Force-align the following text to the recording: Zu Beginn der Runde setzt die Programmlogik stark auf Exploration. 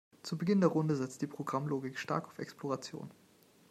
Zu 0.23 0.35
Beginn 0.35 0.61
der 0.61 0.71
Runde 0.71 0.95
setzt 0.95 1.21
die 1.21 1.27
Programmlogik 1.27 1.99
stark 1.99 2.25
auf 2.25 2.39
Exploration. 2.39 3.11